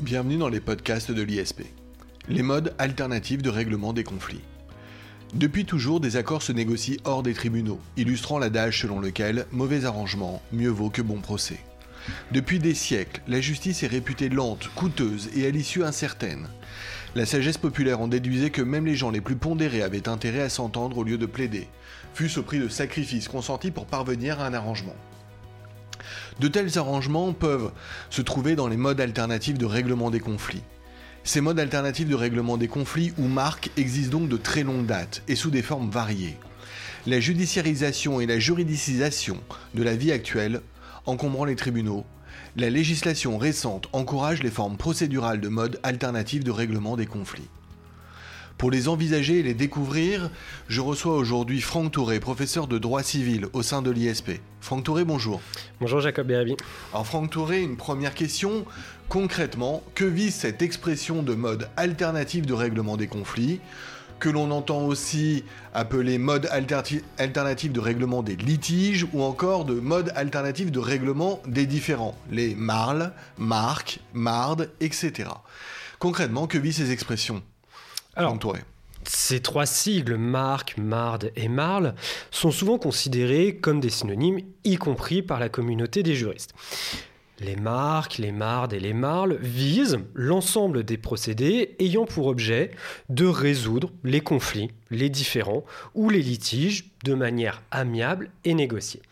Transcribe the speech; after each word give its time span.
Bienvenue 0.00 0.36
dans 0.36 0.48
les 0.48 0.60
podcasts 0.60 1.10
de 1.10 1.22
l'ISP. 1.22 1.62
Les 2.28 2.44
modes 2.44 2.72
alternatifs 2.78 3.42
de 3.42 3.50
règlement 3.50 3.92
des 3.92 4.04
conflits. 4.04 4.42
Depuis 5.34 5.64
toujours, 5.64 5.98
des 5.98 6.14
accords 6.14 6.42
se 6.42 6.52
négocient 6.52 6.98
hors 7.02 7.24
des 7.24 7.34
tribunaux, 7.34 7.80
illustrant 7.96 8.38
l'adage 8.38 8.80
selon 8.80 9.00
lequel 9.00 9.46
mauvais 9.50 9.86
arrangement, 9.86 10.40
mieux 10.52 10.68
vaut 10.68 10.88
que 10.88 11.02
bon 11.02 11.20
procès. 11.20 11.58
Depuis 12.30 12.60
des 12.60 12.74
siècles, 12.74 13.22
la 13.26 13.40
justice 13.40 13.82
est 13.82 13.88
réputée 13.88 14.28
lente, 14.28 14.70
coûteuse 14.76 15.30
et 15.34 15.44
à 15.48 15.50
l'issue 15.50 15.82
incertaine. 15.82 16.46
La 17.16 17.26
sagesse 17.26 17.58
populaire 17.58 18.00
en 18.00 18.06
déduisait 18.06 18.50
que 18.50 18.62
même 18.62 18.86
les 18.86 18.94
gens 18.94 19.10
les 19.10 19.20
plus 19.20 19.34
pondérés 19.34 19.82
avaient 19.82 20.08
intérêt 20.08 20.42
à 20.42 20.48
s'entendre 20.48 20.98
au 20.98 21.02
lieu 21.02 21.18
de 21.18 21.26
plaider, 21.26 21.66
fût-ce 22.14 22.38
au 22.38 22.44
prix 22.44 22.60
de 22.60 22.68
sacrifices 22.68 23.26
consentis 23.26 23.72
pour 23.72 23.86
parvenir 23.86 24.38
à 24.38 24.46
un 24.46 24.54
arrangement. 24.54 24.94
De 26.40 26.46
tels 26.48 26.78
arrangements 26.78 27.32
peuvent 27.32 27.72
se 28.10 28.22
trouver 28.22 28.54
dans 28.54 28.68
les 28.68 28.76
modes 28.76 29.00
alternatifs 29.00 29.58
de 29.58 29.66
règlement 29.66 30.10
des 30.10 30.20
conflits. 30.20 30.62
Ces 31.24 31.40
modes 31.40 31.58
alternatifs 31.58 32.08
de 32.08 32.14
règlement 32.14 32.56
des 32.56 32.68
conflits 32.68 33.12
ou 33.18 33.26
marques 33.26 33.70
existent 33.76 34.18
donc 34.18 34.28
de 34.28 34.36
très 34.36 34.62
longue 34.62 34.86
date 34.86 35.22
et 35.26 35.34
sous 35.34 35.50
des 35.50 35.62
formes 35.62 35.90
variées. 35.90 36.36
La 37.06 37.20
judiciarisation 37.20 38.20
et 38.20 38.26
la 38.26 38.38
juridicisation 38.38 39.38
de 39.74 39.82
la 39.82 39.96
vie 39.96 40.12
actuelle, 40.12 40.60
encombrant 41.06 41.44
les 41.44 41.56
tribunaux, 41.56 42.04
la 42.56 42.70
législation 42.70 43.36
récente 43.36 43.88
encourage 43.92 44.42
les 44.42 44.50
formes 44.50 44.76
procédurales 44.76 45.40
de 45.40 45.48
modes 45.48 45.80
alternatifs 45.82 46.44
de 46.44 46.50
règlement 46.50 46.96
des 46.96 47.06
conflits. 47.06 47.50
Pour 48.58 48.72
les 48.72 48.88
envisager 48.88 49.38
et 49.38 49.42
les 49.44 49.54
découvrir, 49.54 50.30
je 50.66 50.80
reçois 50.80 51.14
aujourd'hui 51.14 51.60
Franck 51.60 51.92
Touré, 51.92 52.18
professeur 52.18 52.66
de 52.66 52.76
droit 52.76 53.04
civil 53.04 53.46
au 53.52 53.62
sein 53.62 53.82
de 53.82 53.90
l'ISP. 53.92 54.32
Franck 54.60 54.82
Touré, 54.82 55.04
bonjour. 55.04 55.40
Bonjour 55.80 56.00
Jacob 56.00 56.26
Bérabi. 56.26 56.56
Alors 56.92 57.06
Franck 57.06 57.30
Touré, 57.30 57.62
une 57.62 57.76
première 57.76 58.14
question. 58.14 58.66
Concrètement, 59.08 59.84
que 59.94 60.04
vise 60.04 60.34
cette 60.34 60.60
expression 60.60 61.22
de 61.22 61.34
mode 61.34 61.68
alternatif 61.76 62.46
de 62.46 62.52
règlement 62.52 62.96
des 62.96 63.06
conflits 63.06 63.60
que 64.18 64.28
l'on 64.28 64.50
entend 64.50 64.80
aussi 64.80 65.44
appeler 65.74 66.18
mode 66.18 66.48
alternatif 66.50 67.72
de 67.72 67.78
règlement 67.78 68.24
des 68.24 68.34
litiges 68.34 69.06
ou 69.12 69.22
encore 69.22 69.66
de 69.66 69.74
mode 69.74 70.12
alternatif 70.16 70.72
de 70.72 70.80
règlement 70.80 71.40
des 71.46 71.66
différends, 71.66 72.18
les 72.28 72.56
marles, 72.56 73.12
marques, 73.36 74.00
mardes, 74.14 74.70
etc. 74.80 75.30
Concrètement, 76.00 76.48
que 76.48 76.58
visent 76.58 76.78
ces 76.78 76.90
expressions? 76.90 77.44
Alors, 78.18 78.36
ces 79.04 79.40
trois 79.40 79.64
sigles, 79.64 80.16
marque, 80.16 80.76
marde 80.76 81.30
et 81.36 81.48
marle, 81.48 81.94
sont 82.30 82.50
souvent 82.50 82.76
considérés 82.76 83.56
comme 83.56 83.80
des 83.80 83.90
synonymes, 83.90 84.40
y 84.64 84.76
compris 84.76 85.22
par 85.22 85.38
la 85.38 85.48
communauté 85.48 86.02
des 86.02 86.14
juristes. 86.14 86.52
Les 87.40 87.54
marques, 87.54 88.18
les 88.18 88.32
mardes 88.32 88.72
et 88.72 88.80
les 88.80 88.92
marles 88.92 89.38
visent 89.40 90.00
l'ensemble 90.14 90.82
des 90.82 90.98
procédés 90.98 91.76
ayant 91.78 92.04
pour 92.04 92.26
objet 92.26 92.72
de 93.08 93.26
résoudre 93.26 93.92
les 94.02 94.20
conflits, 94.20 94.72
les 94.90 95.08
différends 95.08 95.64
ou 95.94 96.10
les 96.10 96.22
litiges 96.22 96.90
de 97.04 97.14
manière 97.14 97.62
amiable 97.70 98.30
et 98.44 98.54
négociée. 98.54 99.02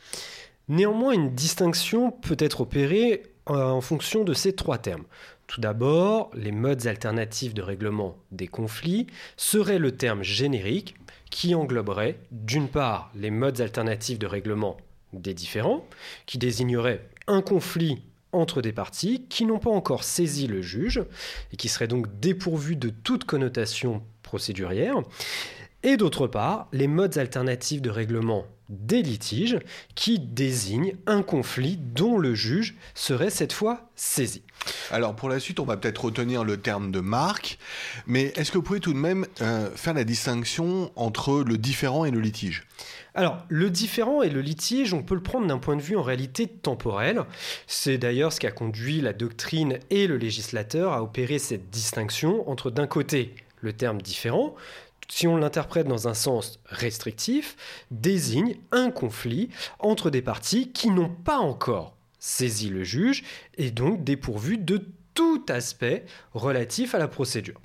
Néanmoins, 0.69 1.13
une 1.13 1.35
distinction 1.37 2.11
peut 2.11 2.37
être 2.41 2.63
opérée 2.63 3.23
en 3.47 3.81
fonction 3.81 4.25
de 4.25 4.35
ces 4.35 4.53
trois 4.53 4.79
termes. 4.79 5.05
Tout 5.47 5.61
d'abord, 5.61 6.31
les 6.35 6.53
modes 6.53 6.87
alternatifs 6.87 7.55
de 7.55 7.63
règlement 7.63 8.17
des 8.33 8.49
conflits 8.49 9.07
seraient 9.37 9.79
le 9.79 9.93
terme 9.93 10.23
générique 10.23 10.97
qui 11.31 11.55
engloberait 11.55 12.19
d'une 12.33 12.69
part 12.69 13.11
les 13.15 13.31
modes 13.31 13.61
alternatifs 13.61 14.19
de 14.19 14.27
règlement 14.27 14.77
des 15.13 15.35
différends, 15.35 15.87
qui 16.27 16.39
désigneraient 16.39 17.09
un 17.27 17.43
conflit 17.43 18.03
entre 18.33 18.61
des 18.61 18.73
parties 18.73 19.25
qui 19.29 19.45
n'ont 19.45 19.59
pas 19.59 19.71
encore 19.71 20.05
saisi 20.05 20.47
le 20.47 20.63
juge 20.63 21.03
et 21.53 21.57
qui 21.57 21.69
seraient 21.69 21.89
donc 21.89 22.21
dépourvus 22.21 22.77
de 22.77 22.91
toute 22.91 23.25
connotation 23.25 24.03
procédurière, 24.23 24.97
et 25.83 25.97
d'autre 25.97 26.27
part 26.27 26.69
les 26.73 26.89
modes 26.89 27.19
alternatifs 27.19 27.83
de 27.83 27.91
règlement 27.91 28.45
des 28.69 29.03
litiges 29.03 29.59
qui 29.95 30.19
désignent 30.19 30.97
un 31.07 31.23
conflit 31.23 31.77
dont 31.77 32.19
le 32.19 32.35
juge 32.35 32.75
serait 32.95 33.31
cette 33.31 33.53
fois 33.53 33.91
saisi. 33.95 34.43
Alors 34.91 35.15
pour 35.15 35.29
la 35.29 35.39
suite, 35.39 35.61
on 35.61 35.65
va 35.65 35.77
peut-être 35.77 36.05
retenir 36.05 36.45
le 36.45 36.57
terme 36.57 36.91
de 36.91 37.01
marque, 37.01 37.59
mais 38.07 38.33
est-ce 38.37 38.51
que 38.51 38.59
vous 38.59 38.65
pouvez 38.65 38.81
tout 38.81 38.93
de 38.93 38.99
même 38.99 39.27
euh, 39.41 39.71
faire 39.75 39.95
la 39.95 40.05
distinction 40.05 40.91
entre 40.97 41.43
le 41.43 41.59
différent 41.59 42.05
et 42.05 42.11
le 42.11 42.21
litige? 42.21 42.67
Alors, 43.15 43.39
le 43.49 43.71
différent 43.71 44.23
et 44.23 44.29
le 44.29 44.43
litige, 44.43 44.93
on 44.93 45.03
peut 45.03 45.15
le 45.15 45.23
prendre 45.23 45.47
d'un 45.47 45.59
point 45.59 45.77
de 45.77 45.81
vue 45.81 45.97
en 45.97 46.03
réalité 46.03 46.47
temporel. 46.47 47.23
C'est 47.67 47.97
d'ailleurs 47.97 48.33
ce 48.33 48.41
qui 48.41 48.47
a 48.47 48.51
conduit 48.51 49.01
la 49.01 49.15
doctrine 49.15 49.79
et 49.89 50.07
le 50.07 50.19
législateur 50.19 50.93
à 50.93 51.03
opérer 51.03 51.39
cette 51.39 51.71
distinction 51.71 52.49
entre 52.51 52.71
d'un 52.71 52.87
côté 52.87 53.35
le 53.63 53.73
terme 53.73 54.03
différent, 54.03 54.55
si 55.09 55.27
on 55.27 55.37
l'interprète 55.37 55.87
dans 55.87 56.09
un 56.09 56.15
sens 56.15 56.61
restrictif, 56.67 57.57
désigne 57.91 58.57
un 58.73 58.91
conflit 58.91 59.49
entre 59.79 60.11
des 60.11 60.23
parties 60.23 60.73
qui 60.73 60.91
n'ont 60.91 61.09
pas 61.09 61.39
encore 61.39 61.97
saisi 62.19 62.69
le 62.69 62.83
juge 62.83 63.23
et 63.57 63.71
donc 63.71 64.03
dépourvues 64.05 64.59
de 64.59 64.85
tout 65.15 65.45
aspect 65.49 66.05
relatif 66.35 66.95
à 66.95 66.99
la 66.99 67.09
procédure. 67.09 67.61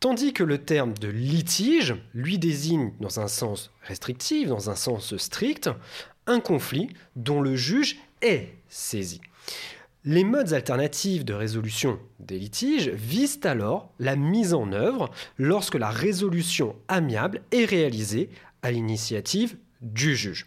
Tandis 0.00 0.34
que 0.34 0.44
le 0.44 0.58
terme 0.58 0.92
de 0.94 1.08
litige, 1.08 1.94
lui 2.12 2.38
désigne 2.38 2.92
dans 3.00 3.20
un 3.20 3.28
sens 3.28 3.70
restrictif, 3.82 4.48
dans 4.48 4.68
un 4.68 4.74
sens 4.74 5.16
strict, 5.16 5.70
un 6.26 6.40
conflit 6.40 6.88
dont 7.16 7.40
le 7.40 7.56
juge 7.56 7.96
est 8.20 8.54
saisi. 8.68 9.20
Les 10.06 10.24
modes 10.24 10.52
alternatifs 10.52 11.24
de 11.24 11.32
résolution 11.32 11.98
des 12.20 12.38
litiges 12.38 12.90
visent 12.90 13.40
alors 13.44 13.90
la 13.98 14.16
mise 14.16 14.52
en 14.52 14.72
œuvre 14.72 15.10
lorsque 15.38 15.76
la 15.76 15.88
résolution 15.88 16.76
amiable 16.88 17.40
est 17.52 17.64
réalisée 17.64 18.28
à 18.62 18.70
l'initiative 18.70 19.56
du 19.80 20.14
juge. 20.14 20.46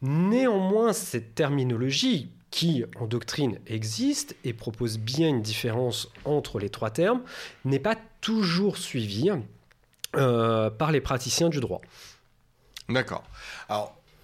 Néanmoins, 0.00 0.94
cette 0.94 1.34
terminologie 1.34 2.30
qui 2.50 2.84
en 2.98 3.06
doctrine 3.06 3.58
existe 3.66 4.36
et 4.44 4.52
propose 4.52 4.98
bien 4.98 5.28
une 5.28 5.42
différence 5.42 6.10
entre 6.24 6.58
les 6.58 6.70
trois 6.70 6.90
termes, 6.90 7.22
n'est 7.64 7.78
pas 7.78 7.96
toujours 8.20 8.78
suivie 8.78 9.30
euh, 10.16 10.70
par 10.70 10.92
les 10.92 11.00
praticiens 11.00 11.50
du 11.50 11.60
droit. 11.60 11.80
D'accord. 12.88 13.24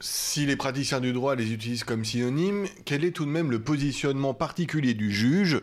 Si 0.05 0.45
les 0.45 0.57
praticiens 0.57 1.01
du 1.01 1.15
droit 1.15 1.35
les 1.35 1.53
utilisent 1.53 1.83
comme 1.83 2.05
synonymes, 2.05 2.67
quel 2.85 3.07
est 3.07 3.13
tout 3.13 3.25
de 3.25 3.31
même 3.31 3.51
le 3.51 3.63
positionnement 3.63 4.35
particulier 4.35 4.93
du 4.93 5.11
juge 5.11 5.63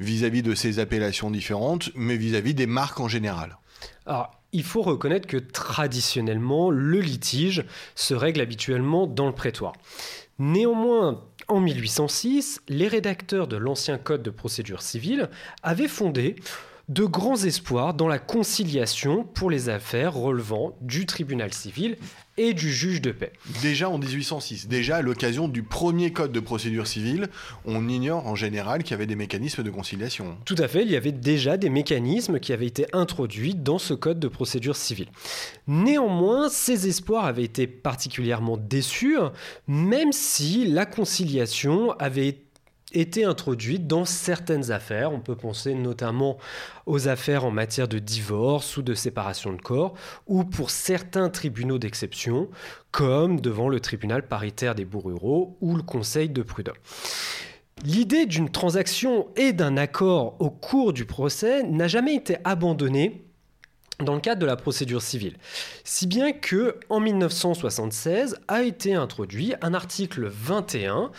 vis-à-vis 0.00 0.42
de 0.42 0.56
ces 0.56 0.80
appellations 0.80 1.30
différentes, 1.30 1.90
mais 1.94 2.16
vis-à-vis 2.16 2.52
des 2.52 2.66
marques 2.66 2.98
en 2.98 3.06
général? 3.06 3.58
Alors, 4.04 4.32
il 4.52 4.64
faut 4.64 4.82
reconnaître 4.82 5.28
que 5.28 5.36
traditionnellement, 5.36 6.70
le 6.70 7.00
litige 7.00 7.64
se 7.94 8.12
règle 8.14 8.40
habituellement 8.40 9.06
dans 9.06 9.26
le 9.26 9.34
prétoire. 9.34 9.74
Néanmoins, 10.40 11.22
en 11.46 11.60
1806, 11.60 12.62
les 12.68 12.88
rédacteurs 12.88 13.46
de 13.46 13.56
l'ancien 13.56 13.98
Code 13.98 14.24
de 14.24 14.30
procédure 14.30 14.82
civile 14.82 15.30
avaient 15.62 15.86
fondé 15.86 16.34
de 16.88 17.04
grands 17.04 17.36
espoirs 17.36 17.94
dans 17.94 18.08
la 18.08 18.18
conciliation 18.18 19.22
pour 19.22 19.48
les 19.48 19.68
affaires 19.68 20.14
relevant 20.14 20.76
du 20.80 21.06
tribunal 21.06 21.52
civil 21.52 21.96
et 22.36 22.54
du 22.54 22.72
juge 22.72 23.00
de 23.00 23.12
paix. 23.12 23.32
Déjà 23.62 23.88
en 23.88 23.98
1806, 23.98 24.68
déjà 24.68 24.96
à 24.96 25.02
l'occasion 25.02 25.48
du 25.48 25.62
premier 25.62 26.12
code 26.12 26.32
de 26.32 26.40
procédure 26.40 26.86
civile, 26.86 27.28
on 27.64 27.88
ignore 27.88 28.26
en 28.26 28.34
général 28.34 28.82
qu'il 28.82 28.92
y 28.92 28.94
avait 28.94 29.06
des 29.06 29.16
mécanismes 29.16 29.62
de 29.62 29.70
conciliation. 29.70 30.36
Tout 30.44 30.56
à 30.58 30.68
fait, 30.68 30.82
il 30.82 30.90
y 30.90 30.96
avait 30.96 31.12
déjà 31.12 31.56
des 31.56 31.70
mécanismes 31.70 32.38
qui 32.40 32.52
avaient 32.52 32.66
été 32.66 32.86
introduits 32.92 33.54
dans 33.54 33.78
ce 33.78 33.94
code 33.94 34.20
de 34.20 34.28
procédure 34.28 34.76
civile. 34.76 35.08
Néanmoins, 35.66 36.48
ces 36.48 36.88
espoirs 36.88 37.24
avaient 37.24 37.44
été 37.44 37.66
particulièrement 37.66 38.56
déçus, 38.56 39.16
même 39.66 40.12
si 40.12 40.66
la 40.66 40.86
conciliation 40.86 41.92
avait 41.98 42.28
été 42.28 42.45
été 43.00 43.24
introduite 43.24 43.86
dans 43.86 44.04
certaines 44.04 44.70
affaires. 44.70 45.12
On 45.12 45.20
peut 45.20 45.36
penser 45.36 45.74
notamment 45.74 46.38
aux 46.86 47.08
affaires 47.08 47.44
en 47.44 47.50
matière 47.50 47.88
de 47.88 47.98
divorce 47.98 48.76
ou 48.76 48.82
de 48.82 48.94
séparation 48.94 49.52
de 49.52 49.60
corps, 49.60 49.94
ou 50.26 50.44
pour 50.44 50.70
certains 50.70 51.28
tribunaux 51.28 51.78
d'exception, 51.78 52.48
comme 52.90 53.40
devant 53.40 53.68
le 53.68 53.80
tribunal 53.80 54.26
paritaire 54.26 54.74
des 54.74 54.84
bourreaux 54.84 55.56
ou 55.60 55.76
le 55.76 55.82
conseil 55.82 56.28
de 56.28 56.42
prud'homme. 56.42 56.76
L'idée 57.84 58.24
d'une 58.24 58.48
transaction 58.48 59.28
et 59.36 59.52
d'un 59.52 59.76
accord 59.76 60.36
au 60.38 60.48
cours 60.48 60.94
du 60.94 61.04
procès 61.04 61.62
n'a 61.62 61.88
jamais 61.88 62.14
été 62.14 62.38
abandonnée 62.44 63.25
dans 64.00 64.14
le 64.14 64.20
cadre 64.20 64.40
de 64.40 64.46
la 64.46 64.56
procédure 64.56 65.02
civile. 65.02 65.36
Si 65.84 66.06
bien 66.06 66.32
que 66.32 66.76
en 66.88 67.00
1976 67.00 68.36
a 68.48 68.62
été 68.62 68.94
introduit 68.94 69.54
un 69.62 69.74
article 69.74 70.26
21 70.26 71.10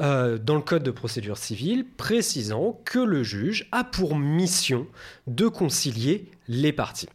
euh, 0.00 0.38
dans 0.38 0.54
le 0.54 0.62
code 0.62 0.82
de 0.82 0.90
procédure 0.90 1.38
civile 1.38 1.84
précisant 1.96 2.80
que 2.84 2.98
le 2.98 3.22
juge 3.22 3.68
a 3.72 3.84
pour 3.84 4.16
mission 4.16 4.86
de 5.26 5.48
concilier 5.48 6.30
les 6.48 6.72
parties. 6.72 7.08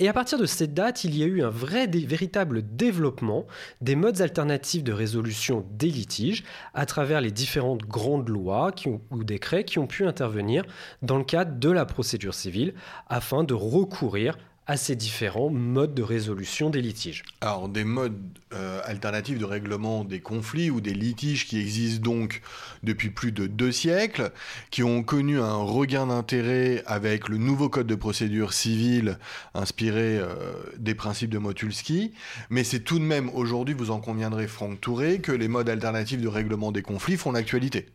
Et 0.00 0.06
à 0.06 0.12
partir 0.12 0.38
de 0.38 0.46
cette 0.46 0.74
date, 0.74 1.02
il 1.02 1.16
y 1.16 1.24
a 1.24 1.26
eu 1.26 1.42
un 1.42 1.50
vrai, 1.50 1.88
véritable 1.88 2.62
développement 2.64 3.46
des 3.80 3.96
modes 3.96 4.20
alternatifs 4.20 4.84
de 4.84 4.92
résolution 4.92 5.66
des 5.72 5.88
litiges 5.88 6.44
à 6.72 6.86
travers 6.86 7.20
les 7.20 7.32
différentes 7.32 7.82
grandes 7.82 8.28
lois 8.28 8.70
ou 9.10 9.24
décrets 9.24 9.64
qui 9.64 9.80
ont 9.80 9.88
pu 9.88 10.06
intervenir 10.06 10.62
dans 11.02 11.18
le 11.18 11.24
cadre 11.24 11.58
de 11.58 11.70
la 11.70 11.84
procédure 11.84 12.34
civile 12.34 12.74
afin 13.08 13.42
de 13.42 13.54
recourir 13.54 14.38
à 14.68 14.76
ces 14.76 14.94
différents 14.94 15.48
modes 15.48 15.94
de 15.94 16.02
résolution 16.02 16.68
des 16.68 16.82
litiges. 16.82 17.22
Alors 17.40 17.70
des 17.70 17.84
modes 17.84 18.20
euh, 18.52 18.80
alternatifs 18.84 19.38
de 19.38 19.44
règlement 19.46 20.04
des 20.04 20.20
conflits 20.20 20.70
ou 20.70 20.82
des 20.82 20.92
litiges 20.92 21.46
qui 21.46 21.58
existent 21.58 22.02
donc 22.02 22.42
depuis 22.82 23.08
plus 23.08 23.32
de 23.32 23.46
deux 23.46 23.72
siècles, 23.72 24.30
qui 24.70 24.82
ont 24.82 25.02
connu 25.02 25.40
un 25.40 25.56
regain 25.56 26.06
d'intérêt 26.08 26.82
avec 26.84 27.30
le 27.30 27.38
nouveau 27.38 27.70
code 27.70 27.86
de 27.86 27.94
procédure 27.94 28.52
civile 28.52 29.18
inspiré 29.54 30.18
euh, 30.18 30.52
des 30.76 30.94
principes 30.94 31.30
de 31.30 31.38
Motulski, 31.38 32.12
mais 32.50 32.62
c'est 32.62 32.80
tout 32.80 32.98
de 32.98 33.04
même 33.04 33.30
aujourd'hui, 33.30 33.74
vous 33.74 33.90
en 33.90 34.00
conviendrez 34.00 34.46
Franck 34.46 34.82
Touré, 34.82 35.20
que 35.20 35.32
les 35.32 35.48
modes 35.48 35.70
alternatifs 35.70 36.20
de 36.20 36.28
règlement 36.28 36.72
des 36.72 36.82
conflits 36.82 37.16
font 37.16 37.32
l'actualité. 37.32 37.86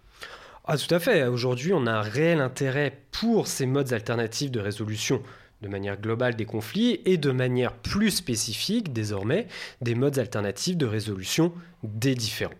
Ah 0.66 0.78
tout 0.78 0.96
à 0.96 1.00
fait, 1.00 1.28
aujourd'hui 1.28 1.72
on 1.72 1.86
a 1.86 1.92
un 1.92 2.02
réel 2.02 2.40
intérêt 2.40 2.98
pour 3.12 3.48
ces 3.48 3.68
modes 3.68 3.94
alternatifs 3.94 4.50
de 4.50 4.60
résolution 4.60 5.22
de 5.64 5.70
manière 5.70 6.00
globale 6.00 6.36
des 6.36 6.46
conflits 6.46 7.00
et 7.06 7.18
de 7.18 7.32
manière 7.32 7.74
plus 7.74 8.12
spécifique 8.12 8.94
désormais 8.94 9.48
des 9.82 9.96
modes 9.96 10.20
alternatifs 10.20 10.78
de 10.78 10.86
résolution 10.86 11.54
des 11.84 12.16
différends. 12.16 12.54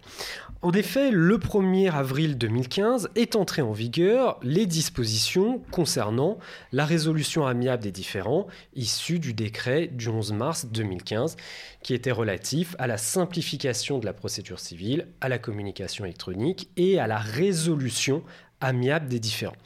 En 0.62 0.72
effet, 0.72 1.12
le 1.12 1.38
1er 1.38 1.92
avril 1.92 2.38
2015 2.38 3.10
est 3.16 3.36
entré 3.36 3.62
en 3.62 3.74
vigueur 3.74 4.40
les 4.44 4.66
dispositions 4.66 5.62
concernant 5.72 6.40
la 6.72 6.86
résolution 6.86 7.46
amiable 7.46 7.84
des 7.84 7.92
différends 7.92 8.48
issues 8.74 9.20
du 9.20 9.34
décret 9.34 9.88
du 9.88 10.08
11 10.08 10.32
mars 10.32 10.66
2015 10.68 11.36
qui 11.82 11.94
était 11.94 12.12
relatif 12.12 12.78
à 12.80 12.88
la 12.88 12.98
simplification 12.98 14.00
de 14.00 14.06
la 14.06 14.14
procédure 14.14 14.62
civile, 14.62 15.08
à 15.20 15.28
la 15.28 15.38
communication 15.38 16.06
électronique 16.06 16.70
et 16.78 16.98
à 16.98 17.08
la 17.08 17.18
résolution 17.18 18.24
amiable 18.62 19.10
des 19.10 19.20
différends. 19.20 19.58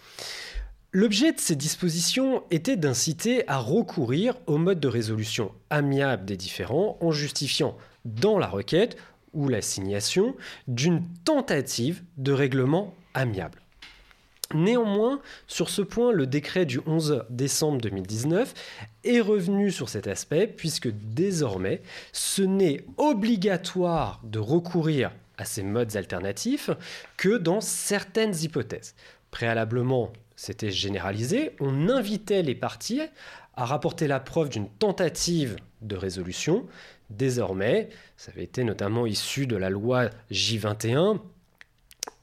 L'objet 0.99 1.31
de 1.31 1.39
ces 1.39 1.55
dispositions 1.55 2.41
était 2.49 2.75
d'inciter 2.75 3.47
à 3.47 3.59
recourir 3.59 4.33
au 4.47 4.57
mode 4.57 4.79
de 4.79 4.87
résolution 4.87 5.51
amiable 5.69 6.25
des 6.25 6.37
différends 6.37 6.97
en 7.01 7.11
justifiant 7.11 7.77
dans 8.03 8.39
la 8.39 8.47
requête 8.47 8.97
ou 9.31 9.47
l'assignation 9.47 10.35
d'une 10.67 11.03
tentative 11.23 12.01
de 12.17 12.31
règlement 12.31 12.95
amiable. 13.13 13.61
Néanmoins, 14.55 15.21
sur 15.45 15.69
ce 15.69 15.83
point, 15.83 16.11
le 16.11 16.25
décret 16.25 16.65
du 16.65 16.79
11 16.87 17.25
décembre 17.29 17.79
2019 17.79 18.55
est 19.03 19.21
revenu 19.21 19.69
sur 19.69 19.89
cet 19.89 20.07
aspect 20.07 20.47
puisque 20.47 20.89
désormais, 20.89 21.83
ce 22.11 22.41
n'est 22.41 22.83
obligatoire 22.97 24.19
de 24.23 24.39
recourir 24.39 25.11
à 25.37 25.45
ces 25.45 25.61
modes 25.61 25.95
alternatifs 25.95 26.71
que 27.17 27.37
dans 27.37 27.61
certaines 27.61 28.33
hypothèses. 28.41 28.95
Préalablement, 29.29 30.11
c'était 30.37 30.71
généralisé. 30.71 31.51
On 31.59 31.89
invitait 31.89 32.43
les 32.43 32.55
parties 32.55 33.01
à 33.55 33.65
rapporter 33.65 34.07
la 34.07 34.21
preuve 34.21 34.49
d'une 34.49 34.69
tentative 34.69 35.57
de 35.81 35.97
résolution. 35.97 36.65
Désormais, 37.09 37.89
ça 38.15 38.31
avait 38.31 38.43
été 38.43 38.63
notamment 38.63 39.05
issu 39.05 39.47
de 39.47 39.57
la 39.57 39.69
loi 39.69 40.09
J21 40.31 41.19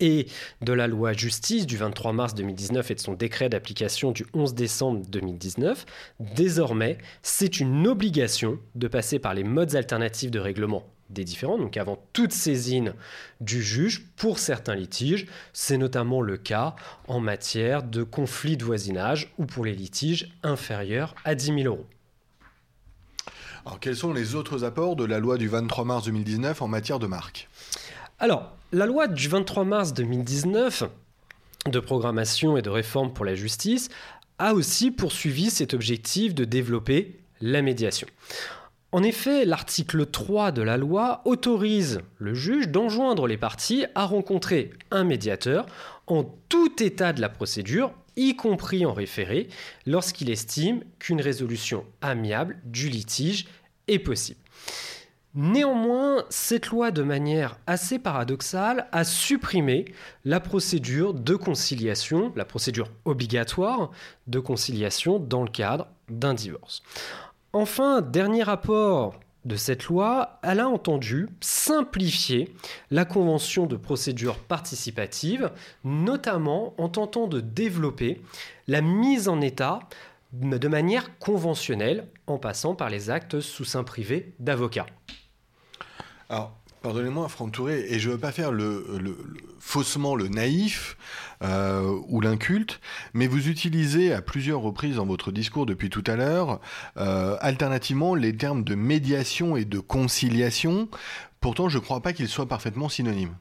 et 0.01 0.27
de 0.63 0.73
la 0.73 0.87
loi 0.87 1.13
justice 1.13 1.67
du 1.67 1.77
23 1.77 2.13
mars 2.13 2.35
2019 2.35 2.91
et 2.91 2.95
de 2.95 3.01
son 3.01 3.15
décret 3.15 3.49
d'application 3.49 4.13
du 4.13 4.27
11 4.33 4.55
décembre 4.55 5.03
2019, 5.09 5.85
désormais, 6.21 6.99
c'est 7.23 7.61
une 7.61 7.87
obligation 7.87 8.59
de 8.75 8.89
passer 8.89 9.19
par 9.19 9.35
les 9.35 9.45
modes 9.45 9.75
alternatifs 9.75 10.31
de 10.31 10.39
règlement 10.39 10.85
des 11.11 11.25
différents, 11.25 11.59
donc 11.59 11.77
avant 11.77 12.03
toute 12.13 12.33
saisine 12.33 12.95
du 13.41 13.63
juge 13.63 14.07
pour 14.17 14.39
certains 14.39 14.75
litiges. 14.75 15.27
C'est 15.53 15.77
notamment 15.77 16.21
le 16.21 16.37
cas 16.37 16.75
en 17.09 17.21
matière 17.21 17.83
de 17.83 18.03
conflit 18.03 18.57
de 18.57 18.65
voisinage 18.65 19.33
ou 19.39 19.47
pour 19.47 19.65
les 19.65 19.75
litiges 19.75 20.33
inférieurs 20.43 21.15
à 21.25 21.35
10 21.35 21.47
000 21.47 21.59
euros. 21.65 21.87
Alors, 23.67 23.81
quels 23.81 23.97
sont 23.97 24.13
les 24.13 24.35
autres 24.35 24.65
apports 24.65 24.95
de 24.95 25.05
la 25.05 25.19
loi 25.19 25.39
du 25.39 25.49
23 25.49 25.85
mars 25.85 26.05
2019 26.05 26.61
en 26.61 26.69
matière 26.69 26.99
de 26.99 27.07
marque? 27.07 27.49
Alors, 28.19 28.53
la 28.73 28.87
loi 28.87 29.07
du 29.07 29.29
23 29.29 29.65
mars 29.65 29.95
2019 29.95 30.85
de 31.67 31.81
programmation 31.81 32.57
et 32.59 32.63
de 32.63 32.69
réforme 32.69 33.13
pour 33.13 33.25
la 33.25 33.35
justice 33.35 33.89
a 34.39 34.53
aussi 34.53 34.91
poursuivi 34.91 35.51
cet 35.51 35.75
objectif 35.75 36.35
de 36.35 36.45
développer 36.45 37.21
la 37.41 37.63
médiation. 37.63 38.07
En 38.95 39.03
effet, 39.03 39.45
l'article 39.45 40.07
3 40.07 40.53
de 40.53 40.63
la 40.63 40.77
loi 40.77 41.21
autorise 41.25 42.03
le 42.19 42.33
juge 42.33 42.69
d'enjoindre 42.69 43.27
les 43.27 43.37
parties 43.37 43.87
à 43.97 44.07
rencontrer 44.07 44.71
un 44.93 45.03
médiateur 45.03 45.67
en 46.07 46.23
tout 46.49 46.81
état 46.81 47.13
de 47.13 47.21
la 47.21 47.29
procédure, 47.29 47.93
y 48.15 48.37
compris 48.37 48.87
en 48.87 48.93
référé, 48.93 49.49
lorsqu'il 49.85 50.31
estime 50.31 50.85
qu'une 51.01 51.21
résolution 51.21 51.85
amiable 52.03 52.61
du 52.67 52.89
litige 52.89 53.47
est 53.89 53.99
possible. 53.99 54.39
Néanmoins, 55.35 56.25
cette 56.31 56.69
loi, 56.69 56.93
de 56.93 57.03
manière 57.03 57.59
assez 57.67 57.99
paradoxale, 57.99 58.87
a 58.93 59.03
supprimé 59.03 59.87
la 60.25 60.39
procédure 60.39 61.15
de 61.15 61.35
conciliation, 61.35 62.33
la 62.37 62.45
procédure 62.45 62.93
obligatoire 63.05 63.91
de 64.29 64.39
conciliation 64.39 65.19
dans 65.19 65.43
le 65.43 65.51
cadre 65.51 65.89
d'un 66.09 66.35
divorce. 66.35 66.85
Enfin, 67.57 68.01
dernier 68.01 68.43
rapport 68.43 69.15
de 69.45 69.55
cette 69.55 69.85
loi, 69.85 70.41
elle 70.43 70.59
a 70.59 70.69
entendu 70.69 71.29
simplifier 71.41 72.53
la 72.91 73.05
convention 73.05 73.67
de 73.67 73.77
procédure 73.77 74.41
participative, 74.41 75.53
notamment 75.85 76.75
en 76.79 76.89
tentant 76.89 77.29
de 77.29 77.39
développer 77.39 78.21
la 78.67 78.81
mise 78.81 79.29
en 79.29 79.41
état 79.41 79.79
de 80.33 80.67
manière 80.67 81.17
conventionnelle 81.21 82.09
en 82.27 82.39
passant 82.39 82.75
par 82.75 82.91
les 82.91 83.09
actes 83.09 83.39
sous 83.39 83.65
sein 83.65 83.85
privé 83.85 84.33
d'avocat. 84.41 84.87
Pardonnez-moi, 86.85 87.31
Franck 87.31 87.53
Touré, 87.53 87.87
et 87.89 87.99
je 87.99 88.11
ne 88.11 88.13
veux 88.13 88.21
pas 88.21 88.31
faire 88.31 88.53
le, 88.53 88.85
faussement 89.59 90.15
le 90.15 90.29
naïf 90.29 90.99
euh, 91.43 91.99
ou 92.09 92.21
l'inculte, 92.21 92.79
mais 93.15 93.27
vous 93.27 93.49
utilisez 93.49 94.13
à 94.13 94.21
plusieurs 94.21 94.61
reprises 94.61 94.97
dans 94.97 95.07
votre 95.07 95.33
discours 95.33 95.65
depuis 95.65 95.89
tout 95.89 96.05
à 96.07 96.15
l'heure, 96.15 96.61
euh, 96.99 97.39
alternativement, 97.41 98.15
les 98.15 98.37
termes 98.37 98.65
de 98.65 98.75
médiation 98.75 99.57
et 99.57 99.65
de 99.65 99.79
conciliation. 99.79 100.91
Pourtant, 101.45 101.69
je 101.69 101.77
ne 101.77 101.83
crois 101.83 102.01
pas 102.01 102.15
qu'ils 102.15 102.31
soient 102.31 102.49
parfaitement 102.49 102.89
synonymes. 102.89 103.37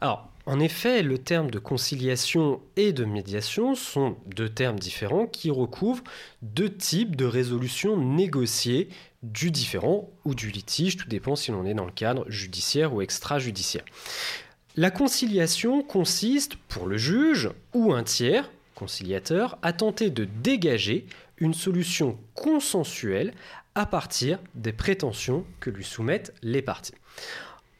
Alors, 0.00 0.30
en 0.46 0.60
effet, 0.60 1.02
le 1.02 1.18
terme 1.18 1.50
de 1.50 1.58
conciliation 1.58 2.60
et 2.76 2.92
de 2.92 3.04
médiation 3.04 3.74
sont 3.74 4.16
deux 4.26 4.48
termes 4.48 4.78
différents 4.78 5.26
qui 5.26 5.50
recouvrent 5.50 6.04
deux 6.40 6.72
types 6.72 7.16
de 7.16 7.24
résolutions 7.24 7.96
négociées 7.96 8.90
du 9.24 9.50
différent 9.50 10.08
ou 10.24 10.36
du 10.36 10.52
litige, 10.52 10.98
tout 10.98 11.08
dépend 11.08 11.34
si 11.34 11.50
l'on 11.50 11.66
est 11.66 11.74
dans 11.74 11.84
le 11.84 11.90
cadre 11.90 12.24
judiciaire 12.30 12.94
ou 12.94 13.02
extrajudiciaire. 13.02 13.84
La 14.76 14.92
conciliation 14.92 15.82
consiste 15.82 16.54
pour 16.68 16.86
le 16.86 16.96
juge 16.96 17.50
ou 17.74 17.92
un 17.92 18.04
tiers, 18.04 18.52
conciliateur, 18.76 19.58
à 19.62 19.72
tenter 19.72 20.10
de 20.10 20.28
dégager 20.44 21.06
une 21.38 21.54
solution 21.54 22.20
consensuelle 22.36 23.34
à 23.74 23.84
partir 23.84 24.38
des 24.54 24.72
prétentions 24.72 25.44
que 25.58 25.70
lui 25.70 25.84
soumettent 25.84 26.32
les 26.42 26.62
parties. 26.62 26.94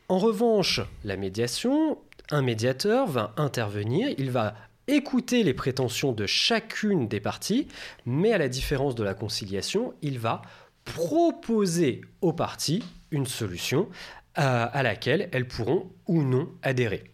En 0.08 0.18
revanche, 0.18 0.80
la 1.04 1.16
médiation, 1.16 1.98
un 2.30 2.40
médiateur 2.40 3.06
va 3.06 3.34
intervenir, 3.36 4.08
il 4.16 4.30
va 4.30 4.54
écouter 4.86 5.42
les 5.42 5.52
prétentions 5.52 6.12
de 6.12 6.26
chacune 6.26 7.08
des 7.08 7.20
parties, 7.20 7.68
mais 8.06 8.32
à 8.32 8.38
la 8.38 8.48
différence 8.48 8.94
de 8.94 9.04
la 9.04 9.12
conciliation, 9.12 9.92
il 10.00 10.18
va 10.18 10.40
proposer 10.84 12.00
aux 12.22 12.32
parties 12.32 12.82
une 13.10 13.26
solution 13.26 13.88
euh, 14.38 14.66
à, 14.72 14.82
laquelle 14.82 15.28
elles 15.32 15.46
pourront 15.46 15.90
ou 16.06 16.22
non 16.22 16.48
adhérer. 16.62 17.04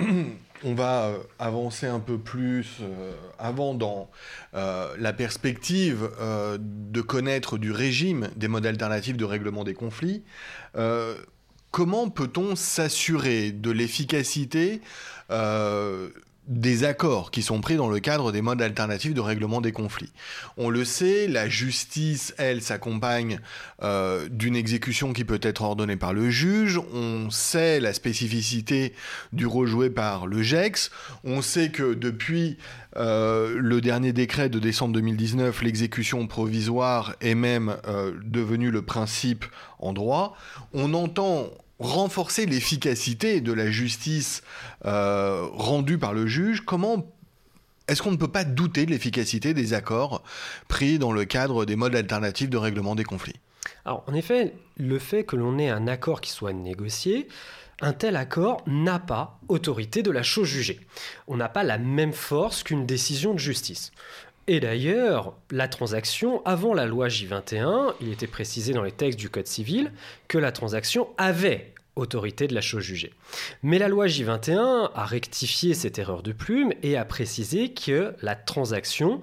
on 0.64 0.74
va 0.74 1.04
euh, 1.04 1.18
avancer 1.38 1.86
un 1.86 2.00
peu 2.00 2.18
plus 2.18 2.78
euh, 2.80 3.12
avant 3.38 3.74
dans 3.74 4.10
la 4.54 5.12
perspective 5.12 6.10
de 6.58 7.00
connaître 7.00 7.58
du 7.58 7.72
régime 7.72 8.28
des 8.36 8.48
modes 8.48 8.66
alternatifs 8.66 9.16
de 9.16 9.24
règlement 9.24 9.64
des 9.64 9.74
conflits. 9.74 10.22
comment 11.70 12.10
peut-on 12.10 12.54
s'assurer 12.54 13.50
de 13.50 13.70
l'efficacité 13.70 14.82
des 16.48 16.82
accords 16.82 17.30
qui 17.30 17.40
sont 17.40 17.60
pris 17.60 17.76
dans 17.76 17.88
le 17.88 18.00
cadre 18.00 18.32
des 18.32 18.42
modes 18.42 18.60
alternatifs 18.60 19.14
de 19.14 19.20
règlement 19.20 19.60
des 19.60 19.70
conflits. 19.70 20.12
On 20.56 20.70
le 20.70 20.84
sait, 20.84 21.28
la 21.28 21.48
justice, 21.48 22.34
elle, 22.36 22.62
s'accompagne 22.62 23.38
euh, 23.82 24.28
d'une 24.28 24.56
exécution 24.56 25.12
qui 25.12 25.24
peut 25.24 25.38
être 25.42 25.62
ordonnée 25.62 25.96
par 25.96 26.12
le 26.12 26.30
juge. 26.30 26.80
On 26.92 27.30
sait 27.30 27.78
la 27.78 27.92
spécificité 27.92 28.92
du 29.32 29.46
rôle 29.46 29.68
joué 29.68 29.88
par 29.88 30.26
le 30.26 30.42
GEX. 30.42 30.90
On 31.22 31.42
sait 31.42 31.70
que 31.70 31.94
depuis 31.94 32.58
euh, 32.96 33.56
le 33.58 33.80
dernier 33.80 34.12
décret 34.12 34.48
de 34.48 34.58
décembre 34.58 34.94
2019, 34.94 35.62
l'exécution 35.62 36.26
provisoire 36.26 37.14
est 37.20 37.36
même 37.36 37.76
euh, 37.86 38.12
devenue 38.24 38.70
le 38.70 38.82
principe 38.82 39.44
en 39.78 39.92
droit. 39.92 40.36
On 40.74 40.92
entend 40.94 41.50
renforcer 41.78 42.46
l'efficacité 42.46 43.40
de 43.40 43.52
la 43.52 43.70
justice 43.70 44.42
euh, 44.84 45.46
rendue 45.52 45.98
par 45.98 46.12
le 46.12 46.26
juge, 46.26 46.62
comment 46.64 47.06
est-ce 47.88 48.02
qu'on 48.02 48.12
ne 48.12 48.16
peut 48.16 48.28
pas 48.28 48.44
douter 48.44 48.86
de 48.86 48.90
l'efficacité 48.90 49.54
des 49.54 49.74
accords 49.74 50.22
pris 50.68 50.98
dans 50.98 51.12
le 51.12 51.24
cadre 51.24 51.64
des 51.64 51.76
modes 51.76 51.96
alternatifs 51.96 52.48
de 52.48 52.56
règlement 52.56 52.94
des 52.94 53.04
conflits? 53.04 53.36
Alors, 53.84 54.04
en 54.06 54.14
effet, 54.14 54.54
le 54.76 54.98
fait 54.98 55.24
que 55.24 55.36
l'on 55.36 55.58
ait 55.58 55.68
un 55.68 55.88
accord 55.88 56.20
qui 56.20 56.30
soit 56.30 56.52
négocié, 56.52 57.28
un 57.80 57.92
tel 57.92 58.16
accord 58.16 58.62
n'a 58.66 59.00
pas 59.00 59.40
autorité 59.48 60.02
de 60.02 60.10
la 60.12 60.22
chose 60.22 60.46
jugée. 60.46 60.80
On 61.26 61.36
n'a 61.36 61.48
pas 61.48 61.64
la 61.64 61.78
même 61.78 62.12
force 62.12 62.62
qu'une 62.62 62.86
décision 62.86 63.34
de 63.34 63.40
justice. 63.40 63.90
Et 64.48 64.58
d'ailleurs, 64.58 65.34
la 65.50 65.68
transaction, 65.68 66.44
avant 66.44 66.74
la 66.74 66.86
loi 66.86 67.08
J21, 67.08 67.94
il 68.00 68.10
était 68.10 68.26
précisé 68.26 68.72
dans 68.72 68.82
les 68.82 68.92
textes 68.92 69.18
du 69.18 69.30
Code 69.30 69.46
civil 69.46 69.92
que 70.26 70.38
la 70.38 70.50
transaction 70.50 71.08
avait 71.16 71.72
autorité 71.94 72.48
de 72.48 72.54
la 72.54 72.60
chose 72.60 72.82
jugée. 72.82 73.12
Mais 73.62 73.78
la 73.78 73.88
loi 73.88 74.06
J21 74.06 74.90
a 74.94 75.04
rectifié 75.04 75.74
cette 75.74 75.98
erreur 75.98 76.22
de 76.22 76.32
plume 76.32 76.72
et 76.82 76.96
a 76.96 77.04
précisé 77.04 77.72
que 77.72 78.14
la 78.22 78.34
transaction 78.34 79.22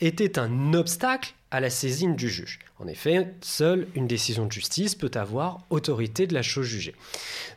était 0.00 0.38
un 0.38 0.74
obstacle 0.74 1.34
à 1.50 1.60
la 1.60 1.70
saisine 1.70 2.16
du 2.16 2.28
juge. 2.28 2.58
En 2.78 2.86
effet, 2.86 3.32
seule 3.40 3.86
une 3.94 4.06
décision 4.06 4.46
de 4.46 4.52
justice 4.52 4.94
peut 4.94 5.10
avoir 5.14 5.60
autorité 5.70 6.26
de 6.26 6.34
la 6.34 6.42
chose 6.42 6.66
jugée. 6.66 6.94